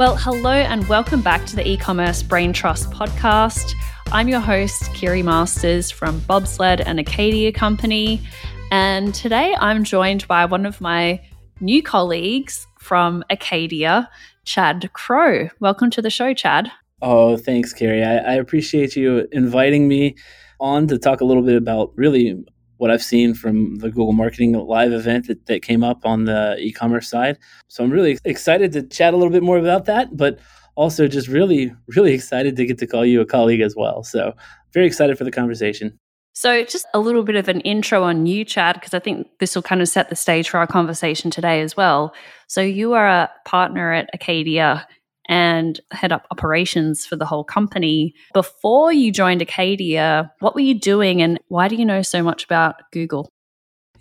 [0.00, 3.74] Well, hello and welcome back to the e commerce brain trust podcast.
[4.12, 8.22] I'm your host, Kiri Masters from Bobsled and Acadia Company.
[8.70, 11.20] And today I'm joined by one of my
[11.60, 14.08] new colleagues from Acadia,
[14.46, 15.50] Chad Crow.
[15.60, 16.72] Welcome to the show, Chad.
[17.02, 18.02] Oh, thanks, Kiri.
[18.02, 20.16] I, I appreciate you inviting me
[20.60, 22.42] on to talk a little bit about really
[22.80, 26.56] what I've seen from the Google Marketing Live event that, that came up on the
[26.58, 27.38] e commerce side.
[27.68, 30.38] So I'm really excited to chat a little bit more about that, but
[30.76, 34.02] also just really, really excited to get to call you a colleague as well.
[34.02, 34.34] So
[34.72, 35.98] very excited for the conversation.
[36.32, 39.54] So, just a little bit of an intro on you, Chad, because I think this
[39.54, 42.14] will kind of set the stage for our conversation today as well.
[42.46, 44.86] So, you are a partner at Acadia
[45.30, 48.12] and head up operations for the whole company.
[48.34, 52.44] Before you joined Acadia, what were you doing and why do you know so much
[52.44, 53.30] about Google?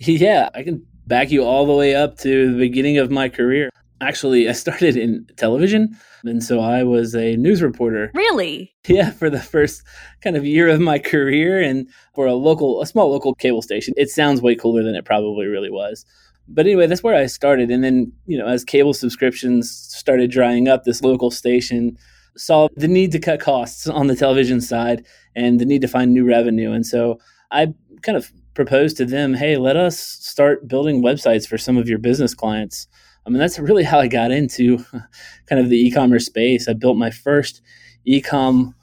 [0.01, 3.69] Yeah, I can back you all the way up to the beginning of my career.
[3.99, 8.09] Actually, I started in television, and so I was a news reporter.
[8.13, 8.73] Really?
[8.87, 9.83] Yeah, for the first
[10.21, 13.93] kind of year of my career, and for a local, a small local cable station.
[13.97, 16.05] It sounds way cooler than it probably really was.
[16.51, 17.69] But anyway, that's where I started.
[17.69, 21.97] And then, you know, as cable subscriptions started drying up, this local station
[22.35, 26.13] saw the need to cut costs on the television side and the need to find
[26.13, 26.71] new revenue.
[26.71, 27.19] And so
[27.51, 31.87] I kind of proposed to them, hey, let us start building websites for some of
[31.87, 32.87] your business clients
[33.29, 34.77] I mean, that's really how I got into
[35.45, 36.67] kind of the e-commerce space.
[36.67, 37.61] I built my first
[38.05, 38.73] e-com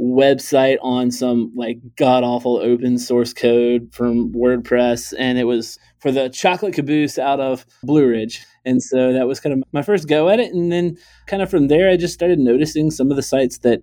[0.00, 6.10] website on some like god awful open source code from WordPress, and it was for
[6.10, 8.44] the chocolate caboose out of Blue Ridge.
[8.64, 10.52] And so that was kind of my first go at it.
[10.52, 10.98] And then
[11.28, 13.82] kind of from there, I just started noticing some of the sites that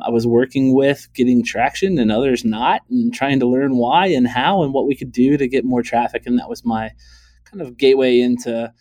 [0.00, 4.28] I was working with getting traction and others not, and trying to learn why and
[4.28, 6.22] how and what we could do to get more traffic.
[6.26, 6.90] And that was my
[7.44, 8.72] kind of gateway into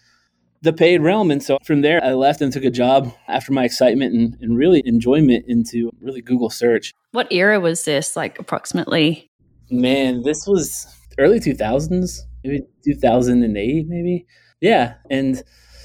[0.62, 1.31] the paid realm.
[1.31, 4.57] And so from there, I left and took a job after my excitement and, and
[4.57, 6.94] really enjoyment into really Google search.
[7.12, 9.31] What era was this, like approximately?
[9.72, 10.85] Man, this was
[11.17, 14.25] early 2000s, maybe 2008, maybe.
[14.61, 14.95] Yeah.
[15.09, 15.44] And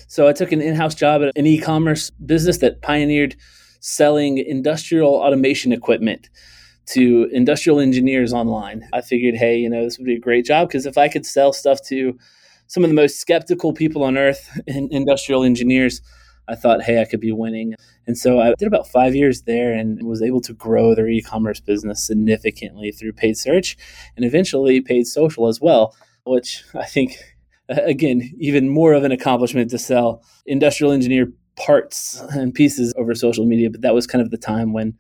[0.09, 3.37] so I took an in house job at an e commerce business that pioneered
[3.81, 6.28] selling industrial automation equipment
[6.87, 8.88] to industrial engineers online.
[8.93, 11.25] I figured, hey, you know, this would be a great job because if I could
[11.25, 12.19] sell stuff to
[12.66, 16.03] some of the most skeptical people on earth, in industrial engineers,
[16.49, 17.75] I thought, hey, I could be winning.
[18.09, 21.22] And so I did about five years there and was able to grow their e
[21.22, 23.76] commerce business significantly through paid search
[24.16, 25.94] and eventually paid social as well,
[26.25, 27.16] which I think,
[27.69, 33.47] again, even more of an accomplishment to sell industrial engineer parts and pieces over social
[33.47, 33.70] media.
[33.70, 34.97] But that was kind of the time when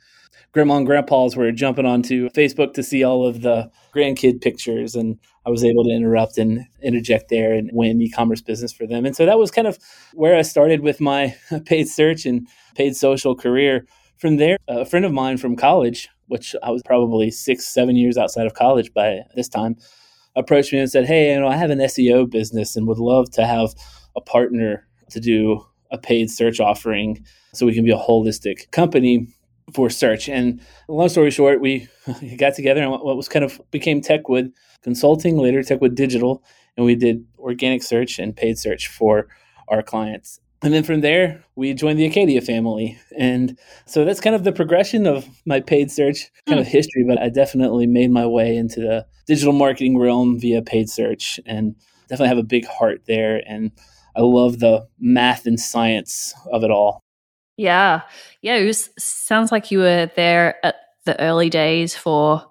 [0.52, 4.94] grandma and grandpas were jumping onto Facebook to see all of the grandkid pictures.
[4.94, 9.06] And I was able to interrupt and interject there and win e-commerce business for them.
[9.06, 9.78] And so that was kind of
[10.14, 13.86] where I started with my paid search and paid social career.
[14.18, 18.18] From there, a friend of mine from college, which I was probably six, seven years
[18.18, 19.76] outside of college by this time,
[20.40, 23.30] approached me and said, Hey, you know, I have an SEO business and would love
[23.32, 23.74] to have
[24.16, 29.26] a partner to do a paid search offering so we can be a holistic company
[29.72, 30.28] for search.
[30.28, 31.88] And long story short, we
[32.38, 34.52] got together and what was kind of became Techwood
[34.82, 36.42] Consulting, later Techwood Digital,
[36.76, 39.28] and we did organic search and paid search for
[39.68, 40.40] our clients.
[40.62, 42.98] And then from there, we joined the Acadia family.
[43.16, 46.72] And so that's kind of the progression of my paid search kind of hmm.
[46.72, 51.40] history, but I definitely made my way into the digital marketing realm via paid search
[51.46, 51.74] and
[52.08, 53.42] definitely have a big heart there.
[53.46, 53.72] And
[54.14, 57.00] I love the math and science of it all.
[57.56, 58.02] Yeah.
[58.42, 58.56] Yeah.
[58.56, 62.44] It was, sounds like you were there at the early days for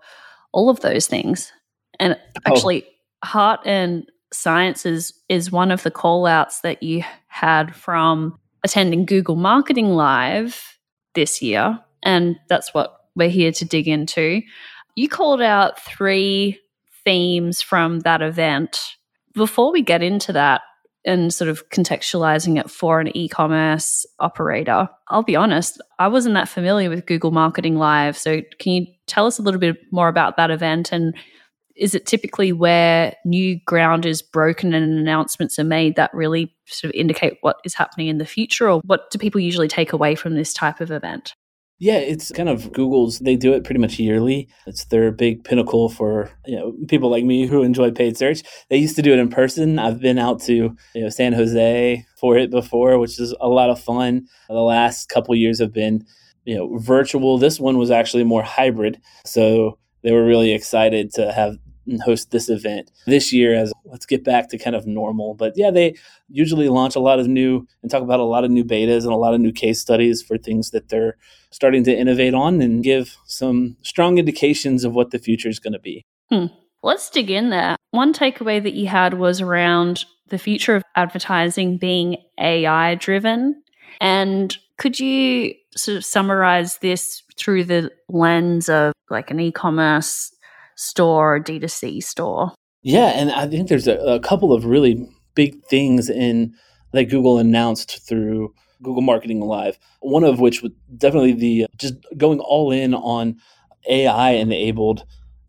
[0.52, 1.51] all of those things.
[2.00, 2.42] And oh.
[2.45, 3.28] actually, oh.
[3.28, 9.06] heart and science is, is one of the call outs that you had from attending
[9.06, 10.78] Google Marketing Live
[11.16, 11.80] this year.
[12.04, 14.42] And that's what we're here to dig into.
[14.96, 16.60] You called out three
[17.04, 18.80] themes from that event.
[19.34, 20.62] Before we get into that,
[21.06, 24.90] and sort of contextualizing it for an e-commerce operator.
[25.08, 28.18] I'll be honest, I wasn't that familiar with Google Marketing Live.
[28.18, 31.16] So can you tell us a little bit more about that event and
[31.80, 36.94] is it typically where new ground is broken and announcements are made that really sort
[36.94, 40.14] of indicate what is happening in the future or what do people usually take away
[40.14, 41.34] from this type of event?
[41.81, 43.20] Yeah, it's kind of Google's.
[43.20, 44.50] They do it pretty much yearly.
[44.68, 48.44] It's their big pinnacle for you know people like me who enjoy paid search.
[48.70, 49.80] They used to do it in person.
[49.80, 50.54] I've been out to
[50.94, 54.28] you know San Jose for it before, which is a lot of fun.
[54.50, 56.06] The last couple years have been
[56.44, 57.38] you know virtual.
[57.38, 61.58] This one was actually more hybrid, so they were really excited to have
[61.97, 65.33] host this event this year as let's get back to kind of normal.
[65.33, 65.95] But yeah, they
[66.30, 69.12] usually launch a lot of new and talk about a lot of new betas and
[69.12, 71.18] a lot of new case studies for things that they're
[71.51, 75.74] starting to innovate on and give some strong indications of what the future is going
[75.74, 76.06] to be.
[76.30, 76.45] Hmm.
[76.81, 77.75] Let's dig in there.
[77.91, 83.62] One takeaway that you had was around the future of advertising being AI driven.
[84.00, 90.31] And could you sort of summarize this through the lens of like an e commerce
[90.80, 92.54] store or D2C store.
[92.81, 95.06] Yeah, and I think there's a, a couple of really
[95.36, 96.56] big things in
[96.94, 99.78] that Google announced through Google Marketing Live.
[100.00, 103.36] One of which was definitely the uh, just going all in on
[103.90, 105.04] AI enabled.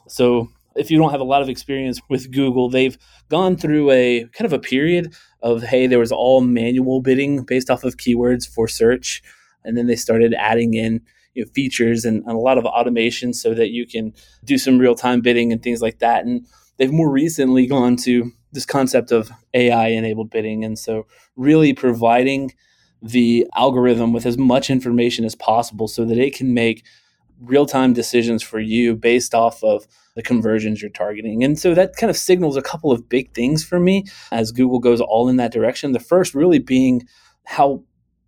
[0.09, 2.99] So if you don't have a lot of experience with Google, they've
[3.29, 7.71] gone through a kind of a period of hey, there was all manual bidding based
[7.71, 9.23] off of keywords for search,
[9.65, 11.03] and then they started adding in
[11.35, 14.13] you know, features and, and a lot of automation so that you can
[14.45, 16.25] do some real time bidding and things like that.
[16.25, 16.47] And
[16.77, 20.65] they've more recently gone to this concept of AI enabled bidding.
[20.65, 21.07] And so,
[21.37, 22.53] really providing
[23.03, 26.85] the algorithm with as much information as possible so that it can make
[27.41, 31.43] real time decisions for you based off of the conversions you're targeting.
[31.43, 34.79] And so that kind of signals a couple of big things for me as Google
[34.79, 35.93] goes all in that direction.
[35.93, 37.07] The first really being
[37.45, 37.85] how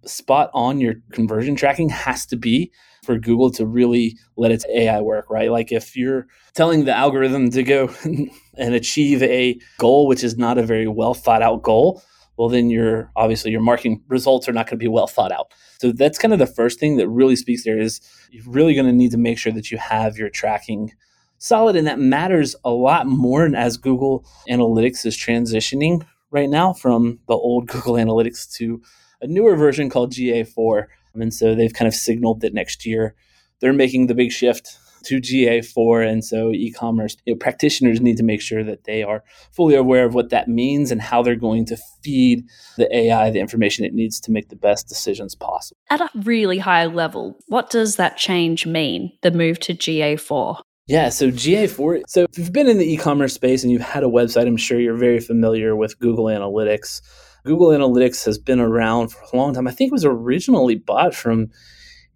[0.06, 2.72] spot on your conversion tracking has to be
[3.02, 5.50] for Google to really let its AI work, right?
[5.50, 10.58] Like if you're telling the algorithm to go and achieve a goal, which is not
[10.58, 12.02] a very well thought out goal,
[12.38, 15.52] well, then you're obviously your marketing results are not going to be well thought out.
[15.80, 18.00] So that's kind of the first thing that really speaks there is
[18.30, 20.92] you're really going to need to make sure that you have your tracking
[21.38, 27.18] solid, and that matters a lot more as Google Analytics is transitioning right now from
[27.26, 28.80] the old Google Analytics to
[29.20, 30.86] a newer version called GA4.
[31.14, 33.14] And so they've kind of signaled that next year
[33.60, 36.08] they're making the big shift to GA4.
[36.08, 39.22] And so e-commerce you know, practitioners need to make sure that they are
[39.52, 42.44] fully aware of what that means and how they're going to feed
[42.76, 45.78] the AI the information it needs to make the best decisions possible.
[45.90, 50.60] At a really high level, what does that change mean, the move to GA4?
[50.86, 52.02] Yeah, so GA4.
[52.08, 54.80] So if you've been in the e-commerce space and you've had a website, I'm sure
[54.80, 57.00] you're very familiar with Google Analytics.
[57.44, 59.66] Google Analytics has been around for a long time.
[59.66, 61.50] I think it was originally bought from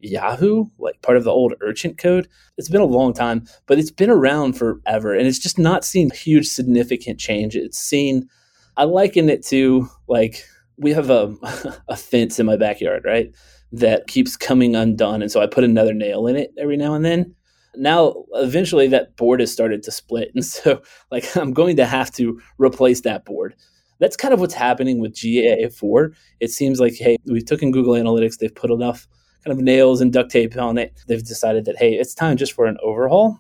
[0.01, 2.29] Yahoo, like part of the old Urchin code.
[2.57, 6.11] It's been a long time, but it's been around forever and it's just not seen
[6.11, 7.57] huge significant change.
[7.57, 8.29] It's seen
[8.77, 10.45] I liken it to like
[10.77, 11.35] we have a
[11.89, 13.31] a fence in my backyard, right?
[13.73, 17.05] That keeps coming undone and so I put another nail in it every now and
[17.05, 17.35] then.
[17.75, 22.13] Now eventually that board has started to split and so like I'm going to have
[22.13, 23.55] to replace that board
[23.99, 26.15] that's kind of what's happening with GA4.
[26.41, 29.07] It seems like, hey, we've taken Google Analytics, they've put enough
[29.45, 30.93] kind of nails and duct tape on it.
[31.07, 33.39] They've decided that, hey, it's time just for an overhaul.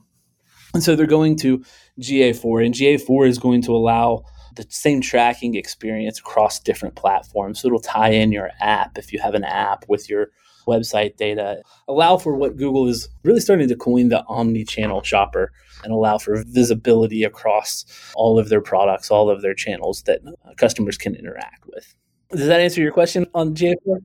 [0.72, 1.64] And so they're going to
[2.00, 4.24] GA4, and GA4 is going to allow
[4.56, 7.60] the same tracking experience across different platforms.
[7.60, 10.30] So it'll tie in your app if you have an app with your
[10.66, 15.52] website data, allow for what Google is really starting to coin the omni channel shopper
[15.84, 17.84] and allow for visibility across
[18.14, 21.94] all of their products, all of their channels that uh, customers can interact with.
[22.30, 23.98] Does that answer your question on GA4?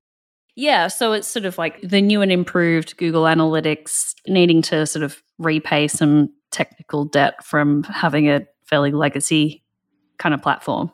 [0.55, 5.03] Yeah, so it's sort of like the new and improved Google Analytics needing to sort
[5.03, 9.63] of repay some technical debt from having a fairly legacy
[10.17, 10.91] kind of platform.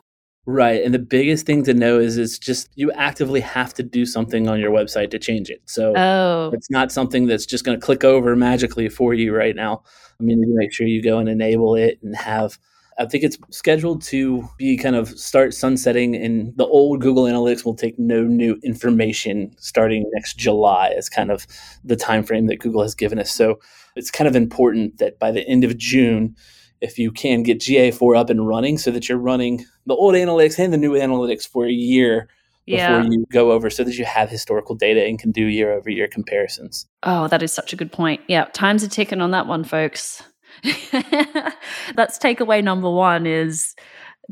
[0.50, 0.82] Right.
[0.82, 4.48] And the biggest thing to know is it's just you actively have to do something
[4.48, 5.60] on your website to change it.
[5.66, 6.50] So oh.
[6.54, 9.82] it's not something that's just going to click over magically for you right now.
[10.18, 12.58] I mean, you make sure you go and enable it and have
[12.98, 17.66] I think it's scheduled to be kind of start sunsetting and the old Google Analytics
[17.66, 21.46] will take no new information starting next July Is kind of
[21.84, 23.30] the time frame that Google has given us.
[23.30, 23.60] So
[23.96, 26.36] it's kind of important that by the end of June
[26.80, 30.58] if you can get GA4 up and running so that you're running the old analytics
[30.58, 32.28] and the new analytics for a year
[32.66, 32.98] yeah.
[32.98, 35.90] before you go over so that you have historical data and can do year over
[35.90, 36.86] year comparisons.
[37.02, 38.20] Oh, that is such a good point.
[38.28, 40.22] Yeah, time's are ticking on that one, folks.
[40.92, 43.74] that's takeaway number one is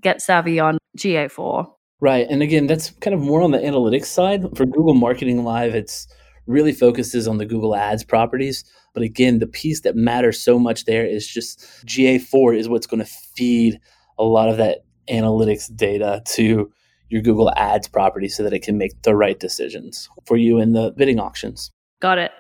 [0.01, 1.67] get savvy on GA4.
[2.01, 2.27] Right.
[2.29, 4.45] And again, that's kind of more on the analytics side.
[4.57, 6.07] For Google Marketing Live, it's
[6.47, 8.65] really focuses on the Google Ads properties.
[8.97, 13.05] But again, the piece that matters so much there is just GA4 is what's going
[13.05, 13.79] to feed
[14.19, 16.73] a lot of that analytics data to
[17.11, 20.73] your Google Ads property so that it can make the right decisions for you in
[20.73, 21.71] the bidding auctions.
[22.01, 22.33] Got it.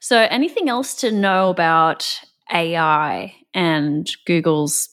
[0.00, 2.06] So, anything else to know about
[2.52, 4.90] AI and Google's,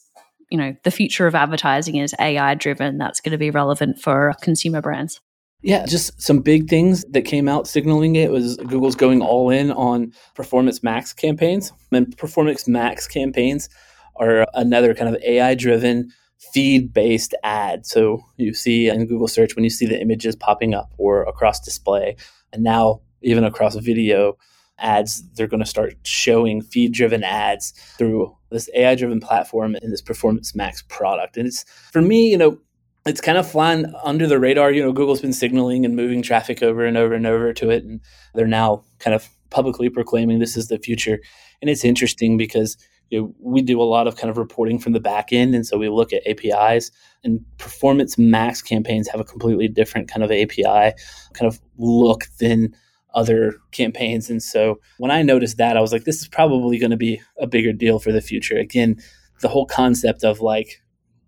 [0.49, 4.35] you know, the future of advertising is AI driven that's going to be relevant for
[4.41, 5.19] consumer brands?
[5.61, 9.71] Yeah, just some big things that came out signaling it was Google's going all in
[9.71, 11.73] on Performance Max campaigns.
[11.91, 13.67] And Performance Max campaigns
[14.15, 16.11] are another kind of AI driven
[16.53, 17.85] feed based ad.
[17.85, 21.59] So you see in Google search when you see the images popping up or across
[21.59, 22.15] display,
[22.53, 24.37] and now even across video
[24.77, 29.91] ads, they're going to start showing feed driven ads through this AI driven platform and
[29.91, 31.35] this Performance Max product.
[31.35, 32.57] And it's for me, you know,
[33.09, 34.71] it's kind of flying under the radar.
[34.71, 37.83] You know, Google's been signaling and moving traffic over and over and over to it.
[37.83, 37.99] And
[38.35, 41.19] they're now kind of publicly proclaiming this is the future.
[41.61, 42.77] And it's interesting because
[43.09, 45.55] you know, we do a lot of kind of reporting from the back end.
[45.55, 46.91] And so we look at APIs
[47.23, 50.93] and performance max campaigns have a completely different kind of API
[51.33, 52.75] kind of look than
[53.15, 54.29] other campaigns.
[54.29, 57.21] And so when I noticed that, I was like, this is probably going to be
[57.39, 58.57] a bigger deal for the future.
[58.57, 59.01] Again,
[59.41, 60.81] the whole concept of like,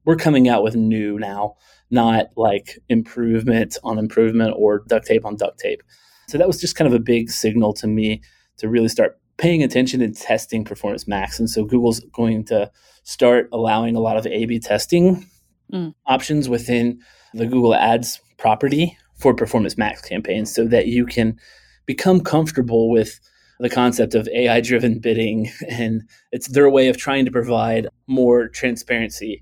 [0.05, 1.55] we're coming out with new now,
[1.89, 5.83] not like improvement on improvement or duct tape on duct tape.
[6.27, 8.21] So that was just kind of a big signal to me
[8.57, 11.39] to really start paying attention and testing Performance Max.
[11.39, 12.71] And so Google's going to
[13.03, 15.27] start allowing a lot of A B testing
[15.71, 15.93] mm.
[16.05, 16.99] options within
[17.33, 21.37] the Google Ads property for Performance Max campaigns so that you can
[21.85, 23.19] become comfortable with
[23.59, 25.51] the concept of AI driven bidding.
[25.69, 29.41] And it's their way of trying to provide more transparency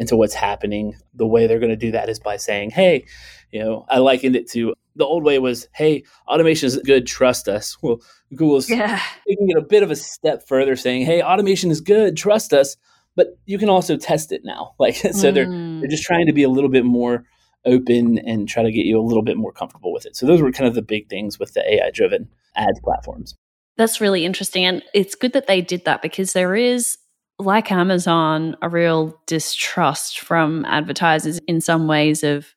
[0.00, 0.96] into what's happening.
[1.14, 3.04] The way they're going to do that is by saying, hey,
[3.52, 7.46] you know, I likened it to the old way was, hey, automation is good, trust
[7.46, 7.76] us.
[7.82, 8.00] Well,
[8.34, 9.00] Google's yeah.
[9.28, 12.76] taking it a bit of a step further, saying, hey, automation is good, trust us,
[13.14, 14.72] but you can also test it now.
[14.78, 15.34] Like, so mm.
[15.34, 17.24] they're they're just trying to be a little bit more
[17.66, 20.16] open and try to get you a little bit more comfortable with it.
[20.16, 23.34] So those were kind of the big things with the AI driven ads platforms.
[23.76, 24.64] That's really interesting.
[24.64, 26.96] And it's good that they did that because there is
[27.40, 32.54] like Amazon, a real distrust from advertisers in some ways of,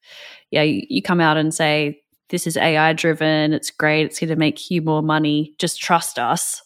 [0.52, 4.30] yeah, you, you come out and say, this is AI driven, it's great, it's going
[4.30, 6.62] to make you more money, just trust us.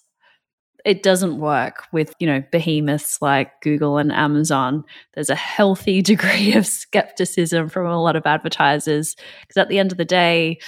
[0.85, 4.85] It doesn't work with, you know, behemoths like Google and Amazon.
[5.13, 9.91] There's a healthy degree of skepticism from a lot of advertisers because at the end
[9.91, 10.59] of the day,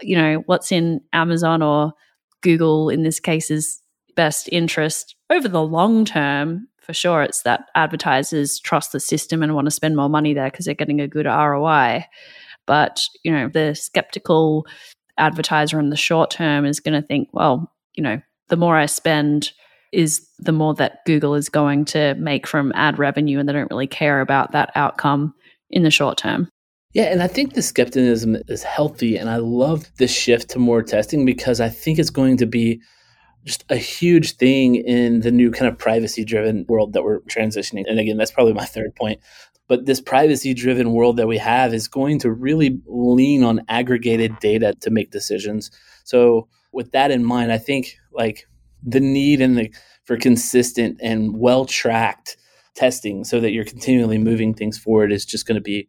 [0.00, 1.92] you know, what's in Amazon or
[2.40, 3.82] Google in this case's
[4.14, 9.54] best interest over the long term for sure it's that advertisers trust the system and
[9.54, 12.06] want to spend more money there because they're getting a good ROI.
[12.66, 14.66] But, you know, the skeptical
[15.18, 18.86] advertiser in the short term is going to think, well, you know, the more I
[18.86, 19.52] spend
[19.92, 23.70] is the more that Google is going to make from ad revenue and they don't
[23.70, 25.34] really care about that outcome
[25.68, 26.48] in the short term.
[26.94, 30.82] Yeah, and I think the skepticism is healthy and I love this shift to more
[30.82, 32.80] testing because I think it's going to be
[33.48, 37.84] just a huge thing in the new kind of privacy driven world that we're transitioning.
[37.88, 39.20] And again, that's probably my third point.
[39.68, 44.38] But this privacy driven world that we have is going to really lean on aggregated
[44.38, 45.70] data to make decisions.
[46.04, 48.46] So, with that in mind, I think like
[48.82, 49.74] the need and the
[50.04, 52.36] for consistent and well tracked
[52.74, 55.88] testing so that you're continually moving things forward is just going to be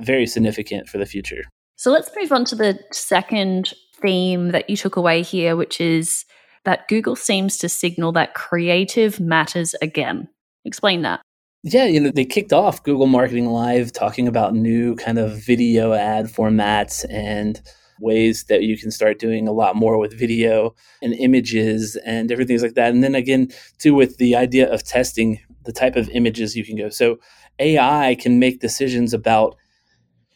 [0.00, 1.42] very significant for the future.
[1.76, 6.24] So let's move on to the second theme that you took away here, which is
[6.68, 10.28] that Google seems to signal that creative matters again.
[10.66, 11.22] Explain that.
[11.62, 15.94] Yeah, you know, they kicked off Google Marketing Live talking about new kind of video
[15.94, 17.58] ad formats and
[18.00, 22.48] ways that you can start doing a lot more with video and images and different
[22.48, 22.92] things like that.
[22.92, 23.48] And then again,
[23.78, 26.90] too, with the idea of testing the type of images you can go.
[26.90, 27.18] So
[27.58, 29.56] AI can make decisions about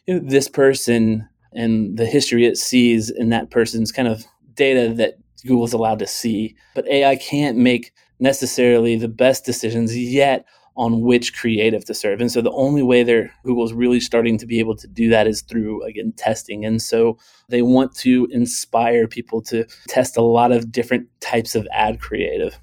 [0.07, 4.25] you know, this person and the history it sees in that person's kind of
[4.55, 6.55] data that Google's allowed to see.
[6.75, 10.45] But AI can't make necessarily the best decisions yet
[10.75, 12.19] on which creative to serve.
[12.19, 15.27] And so the only way there Google's really starting to be able to do that
[15.27, 16.65] is through again testing.
[16.65, 17.17] And so
[17.49, 22.59] they want to inspire people to test a lot of different types of ad creative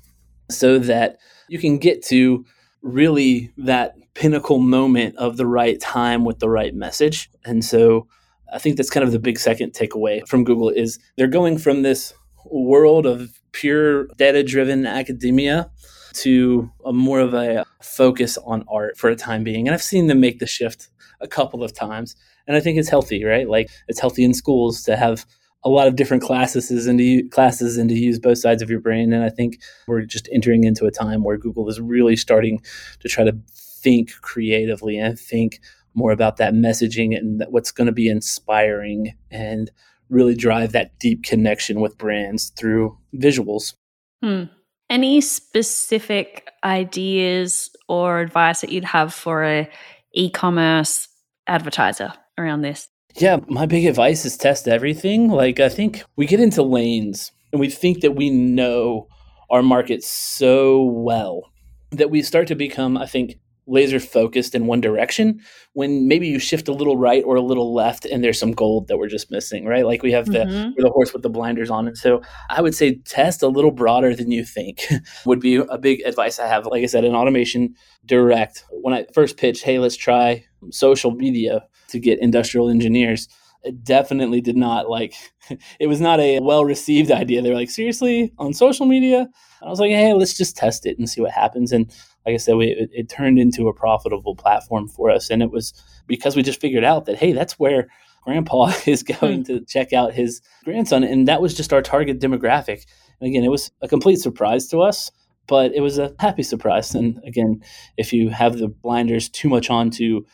[0.50, 1.18] so that
[1.48, 2.44] you can get to
[2.82, 7.30] really that pinnacle moment of the right time with the right message.
[7.44, 8.08] And so
[8.52, 11.82] I think that's kind of the big second takeaway from Google is they're going from
[11.82, 12.12] this
[12.50, 15.70] world of pure data driven academia
[16.12, 19.66] to a more of a focus on art for a time being.
[19.66, 20.88] And I've seen them make the shift
[21.20, 22.16] a couple of times.
[22.46, 23.48] And I think it's healthy, right?
[23.48, 25.24] Like it's healthy in schools to have
[25.62, 28.80] a lot of different classes and to classes and to use both sides of your
[28.80, 29.12] brain.
[29.12, 32.62] And I think we're just entering into a time where Google is really starting
[33.00, 35.60] to try to think creatively and think
[35.94, 39.70] more about that messaging and what's going to be inspiring and
[40.10, 43.74] really drive that deep connection with brands through visuals.
[44.22, 44.44] Hmm.
[44.88, 49.70] Any specific ideas or advice that you'd have for a
[50.14, 51.08] e-commerce
[51.46, 52.88] advertiser around this?
[53.16, 55.28] Yeah, my big advice is test everything.
[55.28, 59.08] Like I think we get into lanes and we think that we know
[59.50, 61.42] our market so well
[61.90, 63.36] that we start to become, I think,
[63.66, 65.40] laser focused in one direction
[65.74, 68.88] when maybe you shift a little right or a little left and there's some gold
[68.88, 69.86] that we're just missing right?
[69.86, 70.70] Like we have the mm-hmm.
[70.76, 71.86] the horse with the blinders on.
[71.88, 74.86] And so i would say test a little broader than you think
[75.26, 76.66] would be a big advice i have.
[76.66, 77.74] Like i said in automation
[78.04, 78.64] direct.
[78.70, 83.28] When i first pitched hey let's try social media to get industrial engineers
[83.62, 85.14] it definitely did not like
[85.80, 89.66] it was not a well received idea they were like seriously on social media and
[89.66, 91.92] i was like hey let's just test it and see what happens and
[92.26, 95.30] like I said, we, it, it turned into a profitable platform for us.
[95.30, 95.72] And it was
[96.06, 97.88] because we just figured out that, hey, that's where
[98.22, 99.14] grandpa is hmm.
[99.20, 101.04] going to check out his grandson.
[101.04, 102.84] And that was just our target demographic.
[103.20, 105.10] And again, it was a complete surprise to us,
[105.46, 106.94] but it was a happy surprise.
[106.94, 107.62] And again,
[107.96, 110.24] if you have the blinders too much onto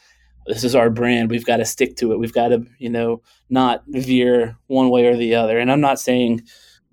[0.46, 2.18] this is our brand, we've got to stick to it.
[2.18, 5.58] We've got to, you know, not veer one way or the other.
[5.58, 6.42] And I'm not saying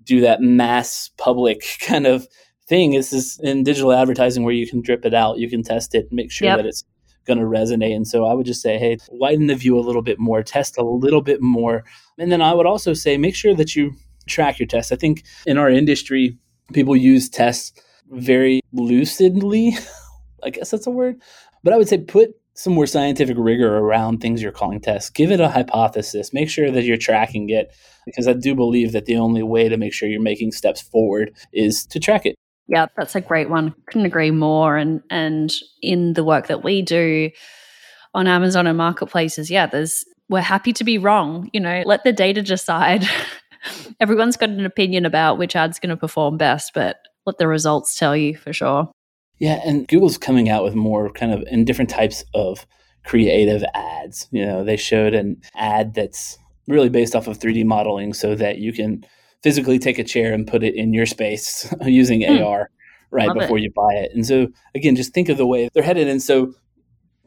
[0.02, 2.26] do that mass public kind of
[2.66, 2.92] thing.
[2.92, 6.12] This is in digital advertising where you can drip it out, you can test it,
[6.12, 6.58] make sure yep.
[6.58, 6.84] that it's
[7.26, 7.94] going to resonate.
[7.94, 10.76] And so I would just say, hey, widen the view a little bit more, test
[10.78, 11.84] a little bit more.
[12.18, 13.94] And then I would also say, make sure that you
[14.26, 14.92] track your tests.
[14.92, 16.38] I think in our industry,
[16.72, 17.72] people use tests
[18.10, 19.72] very lucidly.
[20.42, 21.20] I guess that's a word.
[21.62, 25.10] But I would say put some more scientific rigor around things you're calling tests.
[25.10, 26.32] Give it a hypothesis.
[26.32, 27.74] Make sure that you're tracking it
[28.06, 31.34] because I do believe that the only way to make sure you're making steps forward
[31.52, 32.36] is to track it.
[32.68, 33.74] Yeah, that's a great one.
[33.86, 34.76] Couldn't agree more.
[34.76, 37.30] And and in the work that we do
[38.14, 41.50] on Amazon and marketplaces, yeah, there's we're happy to be wrong.
[41.52, 43.04] You know, let the data decide.
[44.00, 46.96] Everyone's got an opinion about which ad's going to perform best, but
[47.26, 48.90] let the results tell you for sure.
[49.38, 52.66] Yeah, and Google's coming out with more kind of in different types of
[53.04, 54.28] creative ads.
[54.30, 58.58] You know, they showed an ad that's really based off of 3D modeling so that
[58.58, 59.04] you can
[59.42, 62.42] physically take a chair and put it in your space using hmm.
[62.42, 62.70] AR
[63.10, 63.62] right Love before it.
[63.62, 64.12] you buy it.
[64.14, 66.08] And so again, just think of the way they're headed.
[66.08, 66.54] And so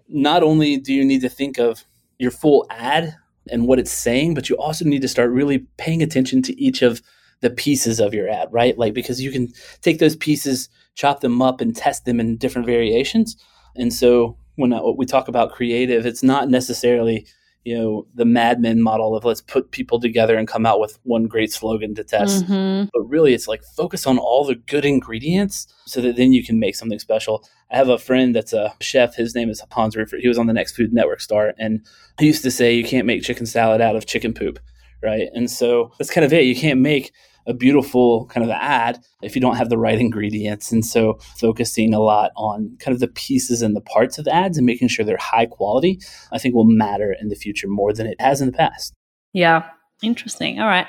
[0.09, 1.85] not only do you need to think of
[2.17, 3.15] your full ad
[3.49, 6.81] and what it's saying, but you also need to start really paying attention to each
[6.81, 7.01] of
[7.41, 8.77] the pieces of your ad, right?
[8.77, 9.49] Like because you can
[9.81, 13.35] take those pieces, chop them up, and test them in different variations.
[13.75, 17.27] And so when we talk about creative, it's not necessarily
[17.67, 20.97] you know the Mad Men model of let's put people together and come out with
[21.03, 22.45] one great slogan to test.
[22.45, 22.87] Mm-hmm.
[22.93, 26.59] But really, it's like focus on all the good ingredients so that then you can
[26.59, 27.45] make something special.
[27.69, 29.15] I have a friend that's a chef.
[29.15, 30.21] His name is Hans Rueffert.
[30.21, 31.85] He was on the Next Food Network star, and
[32.17, 34.59] he used to say you can't make chicken salad out of chicken poop,
[35.03, 35.29] right?
[35.33, 36.45] And so that's kind of it.
[36.45, 37.11] You can't make
[37.47, 40.71] a beautiful kind of ad if you don't have the right ingredients.
[40.71, 44.33] And so focusing a lot on kind of the pieces and the parts of the
[44.33, 45.99] ads and making sure they're high quality,
[46.31, 48.93] I think will matter in the future more than it has in the past.
[49.33, 49.69] Yeah.
[50.03, 50.59] Interesting.
[50.59, 50.87] All right.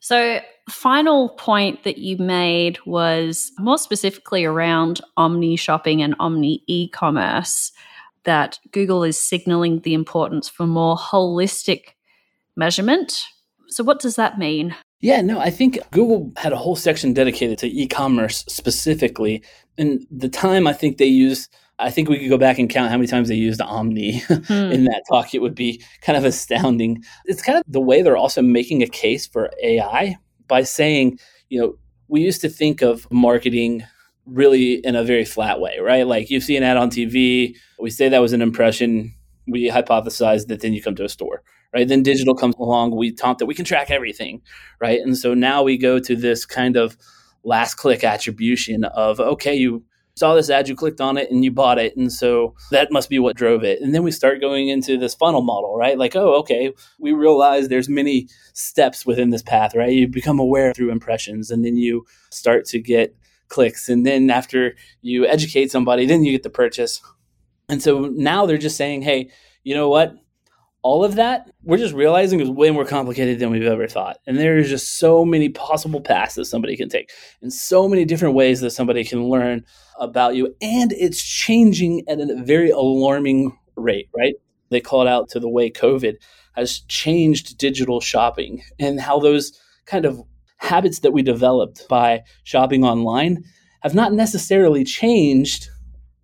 [0.00, 6.88] So, final point that you made was more specifically around omni shopping and omni e
[6.88, 7.72] commerce,
[8.24, 11.94] that Google is signaling the importance for more holistic
[12.56, 13.24] measurement.
[13.74, 14.72] So, what does that mean?
[15.00, 19.42] Yeah, no, I think Google had a whole section dedicated to e commerce specifically.
[19.76, 22.92] And the time I think they used, I think we could go back and count
[22.92, 24.52] how many times they used Omni hmm.
[24.52, 25.34] in that talk.
[25.34, 27.02] It would be kind of astounding.
[27.24, 31.60] It's kind of the way they're also making a case for AI by saying, you
[31.60, 31.74] know,
[32.06, 33.82] we used to think of marketing
[34.24, 36.06] really in a very flat way, right?
[36.06, 39.12] Like you see an ad on TV, we say that was an impression,
[39.48, 41.42] we hypothesize that then you come to a store
[41.74, 41.88] right?
[41.88, 42.96] Then digital comes along.
[42.96, 44.40] We taunt that we can track everything,
[44.80, 45.00] right?
[45.00, 46.96] And so now we go to this kind of
[47.42, 49.84] last click attribution of, okay, you
[50.16, 51.96] saw this ad, you clicked on it, and you bought it.
[51.96, 53.80] And so that must be what drove it.
[53.80, 55.98] And then we start going into this funnel model, right?
[55.98, 59.92] Like, oh, okay, we realize there's many steps within this path, right?
[59.92, 63.16] You become aware through impressions, and then you start to get
[63.48, 63.88] clicks.
[63.88, 67.02] And then after you educate somebody, then you get the purchase.
[67.68, 69.30] And so now they're just saying, hey,
[69.64, 70.14] you know what?
[70.84, 74.18] All of that, we're just realizing is way more complicated than we've ever thought.
[74.26, 78.34] And there's just so many possible paths that somebody can take and so many different
[78.34, 79.64] ways that somebody can learn
[79.98, 80.54] about you.
[80.60, 84.34] And it's changing at a very alarming rate, right?
[84.68, 86.16] They call it out to the way COVID
[86.52, 90.20] has changed digital shopping and how those kind of
[90.58, 93.42] habits that we developed by shopping online
[93.80, 95.70] have not necessarily changed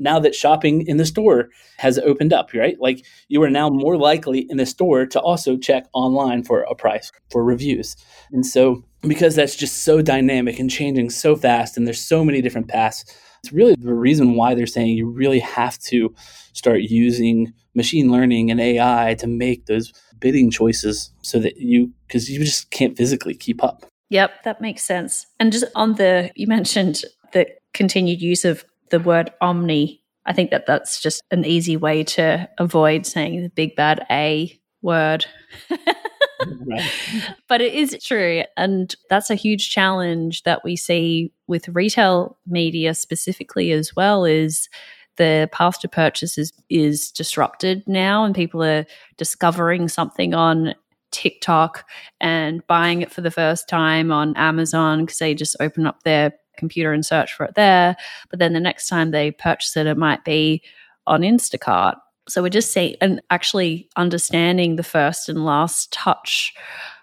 [0.00, 2.76] now that shopping in the store has opened up, right?
[2.80, 6.74] Like you are now more likely in the store to also check online for a
[6.74, 7.96] price, for reviews.
[8.32, 12.42] And so, because that's just so dynamic and changing so fast, and there's so many
[12.42, 13.04] different paths,
[13.42, 16.14] it's really the reason why they're saying you really have to
[16.52, 22.28] start using machine learning and AI to make those bidding choices so that you, because
[22.28, 23.86] you just can't physically keep up.
[24.10, 25.26] Yep, that makes sense.
[25.38, 30.02] And just on the, you mentioned the continued use of the word omni.
[30.26, 34.60] I think that that's just an easy way to avoid saying the big bad A
[34.82, 35.26] word.
[35.70, 36.90] right.
[37.48, 38.44] But it is true.
[38.56, 44.68] And that's a huge challenge that we see with retail media specifically as well is
[45.16, 48.86] the path to purchase is, is disrupted now and people are
[49.18, 50.74] discovering something on
[51.10, 51.84] TikTok
[52.20, 56.32] and buying it for the first time on Amazon because they just open up their
[56.60, 57.96] computer and search for it there.
[58.28, 60.62] But then the next time they purchase it, it might be
[61.06, 61.96] on Instacart.
[62.28, 66.54] So we're just seeing and actually understanding the first and last touch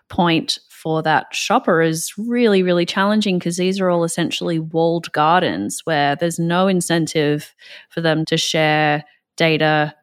[0.08, 5.82] point for that shopper is really, really challenging because these are all essentially walled gardens
[5.84, 7.54] where there's no incentive
[7.89, 9.04] for them to share
[9.36, 9.93] data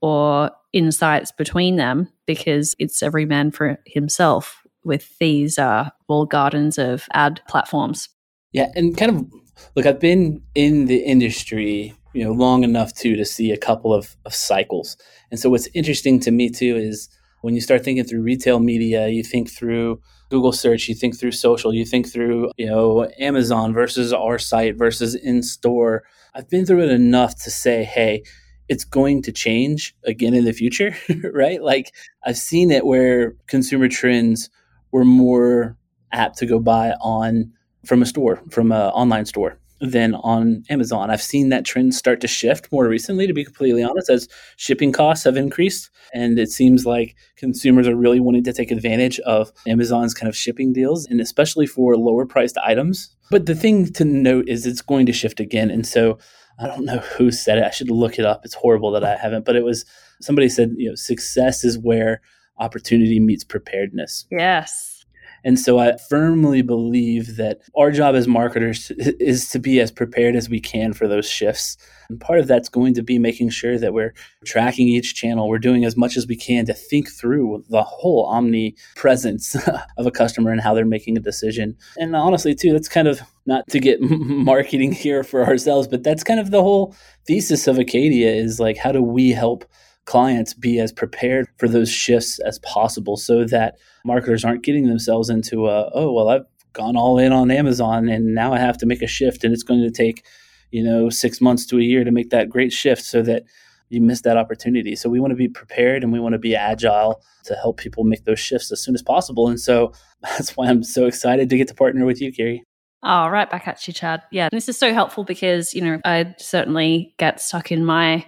[0.00, 6.78] or insights between them because it's every man for himself with these uh, walled gardens
[6.78, 8.08] of ad platforms.
[8.52, 9.40] Yeah, and kind of
[9.76, 13.94] look, I've been in the industry, you know, long enough too to see a couple
[13.94, 14.96] of, of cycles.
[15.30, 17.08] And so what's interesting to me too is
[17.42, 21.32] when you start thinking through retail media, you think through Google search, you think through
[21.32, 26.04] social, you think through, you know, Amazon versus our site versus in store.
[26.34, 28.22] I've been through it enough to say, hey,
[28.68, 30.94] it's going to change again in the future,
[31.32, 31.62] right?
[31.62, 31.92] Like
[32.24, 34.50] I've seen it where consumer trends
[34.92, 35.76] were more
[36.12, 37.52] apt to go buy on
[37.84, 41.10] from a store, from an online store than on Amazon.
[41.10, 44.92] I've seen that trend start to shift more recently, to be completely honest, as shipping
[44.92, 45.88] costs have increased.
[46.12, 50.36] And it seems like consumers are really wanting to take advantage of Amazon's kind of
[50.36, 53.14] shipping deals, and especially for lower priced items.
[53.30, 55.70] But the thing to note is it's going to shift again.
[55.70, 56.18] And so
[56.58, 57.64] I don't know who said it.
[57.64, 58.42] I should look it up.
[58.44, 59.86] It's horrible that I haven't, but it was
[60.20, 62.20] somebody said, you know, success is where
[62.58, 64.26] opportunity meets preparedness.
[64.30, 64.99] Yes.
[65.44, 70.36] And so I firmly believe that our job as marketers is to be as prepared
[70.36, 71.76] as we can for those shifts.
[72.08, 75.48] And part of that's going to be making sure that we're tracking each channel.
[75.48, 79.56] We're doing as much as we can to think through the whole omni presence
[79.96, 81.76] of a customer and how they're making a decision.
[81.96, 86.24] And honestly, too, that's kind of not to get marketing here for ourselves, but that's
[86.24, 86.94] kind of the whole
[87.26, 89.64] thesis of Acadia is like, how do we help
[90.06, 95.30] clients be as prepared for those shifts as possible so that marketers aren't getting themselves
[95.30, 98.86] into a, oh, well, I've gone all in on Amazon and now I have to
[98.86, 100.24] make a shift and it's going to take,
[100.70, 103.44] you know, six months to a year to make that great shift so that
[103.88, 104.96] you miss that opportunity.
[104.96, 108.04] So we want to be prepared and we want to be agile to help people
[108.04, 109.48] make those shifts as soon as possible.
[109.48, 112.64] And so that's why I'm so excited to get to partner with you, Kiri.
[113.02, 114.22] Oh, right back at you, Chad.
[114.30, 118.26] Yeah, this is so helpful because, you know, I certainly get stuck in my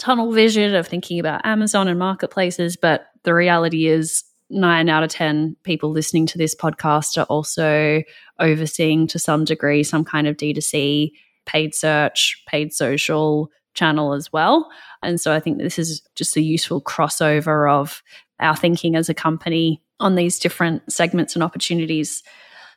[0.00, 5.10] tunnel vision of thinking about Amazon and marketplaces, but the reality is nine out of
[5.10, 8.02] 10 people listening to this podcast are also
[8.40, 11.12] overseeing to some degree some kind of D2C,
[11.46, 14.70] paid search, paid social channel as well.
[15.02, 18.02] And so I think this is just a useful crossover of
[18.40, 22.22] our thinking as a company on these different segments and opportunities.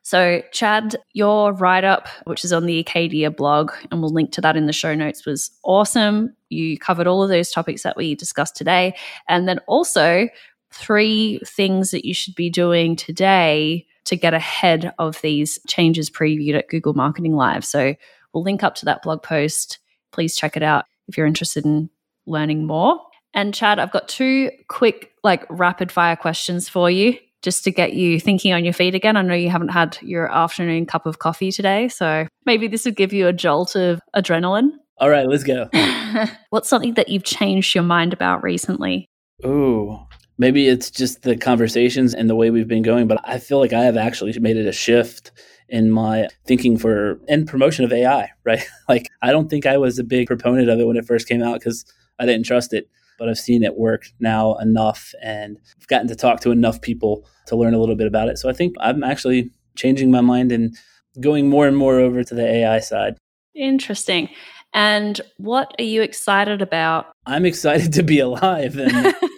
[0.05, 4.41] So, Chad, your write up, which is on the Acadia blog, and we'll link to
[4.41, 6.35] that in the show notes, was awesome.
[6.49, 8.95] You covered all of those topics that we discussed today.
[9.29, 10.27] And then also,
[10.71, 16.57] three things that you should be doing today to get ahead of these changes previewed
[16.57, 17.63] at Google Marketing Live.
[17.63, 17.95] So,
[18.33, 19.79] we'll link up to that blog post.
[20.11, 21.89] Please check it out if you're interested in
[22.25, 22.99] learning more.
[23.33, 27.93] And Chad, I've got two quick, like rapid fire questions for you just to get
[27.93, 29.17] you thinking on your feet again.
[29.17, 32.95] I know you haven't had your afternoon cup of coffee today, so maybe this would
[32.95, 34.71] give you a jolt of adrenaline.
[34.97, 35.69] All right, let's go.
[36.49, 39.09] What's something that you've changed your mind about recently?
[39.45, 39.99] Ooh,
[40.37, 43.73] maybe it's just the conversations and the way we've been going, but I feel like
[43.73, 45.31] I have actually made it a shift
[45.67, 48.65] in my thinking for and promotion of AI, right?
[48.87, 51.43] like I don't think I was a big proponent of it when it first came
[51.43, 51.85] out because
[52.19, 56.15] I didn't trust it but I've seen it work now enough and I've gotten to
[56.15, 58.37] talk to enough people to learn a little bit about it.
[58.37, 60.75] So I think I'm actually changing my mind and
[61.19, 63.15] going more and more over to the AI side.
[63.55, 64.29] Interesting.
[64.73, 67.07] And what are you excited about?
[67.25, 69.13] I'm excited to be alive and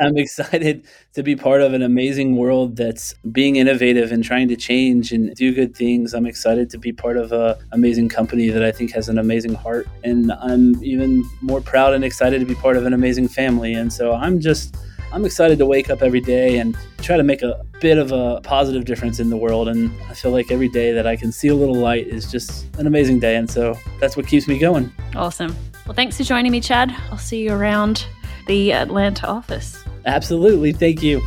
[0.00, 4.56] I'm excited to be part of an amazing world that's being innovative and trying to
[4.56, 6.14] change and do good things.
[6.14, 9.54] I'm excited to be part of an amazing company that I think has an amazing
[9.54, 9.86] heart.
[10.04, 13.74] And I'm even more proud and excited to be part of an amazing family.
[13.74, 14.76] And so I'm just
[15.12, 18.40] I'm excited to wake up every day and try to make a bit of a
[18.42, 19.66] positive difference in the world.
[19.66, 22.72] And I feel like every day that I can see a little light is just
[22.76, 23.34] an amazing day.
[23.34, 24.92] And so that's what keeps me going.
[25.16, 25.56] Awesome.
[25.84, 26.94] Well, thanks for joining me, Chad.
[27.10, 28.06] I'll see you around
[28.46, 29.82] the Atlanta office.
[30.06, 30.72] Absolutely.
[30.72, 31.20] Thank you.